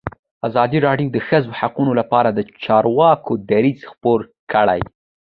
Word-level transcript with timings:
ازادي 0.47 0.77
راډیو 0.87 1.07
د 1.11 1.13
د 1.15 1.17
ښځو 1.27 1.49
حقونه 1.59 1.91
لپاره 1.99 2.29
د 2.31 2.39
چارواکو 2.63 3.33
دریځ 3.49 3.79
خپور 3.91 4.19
کړی. 4.53 4.79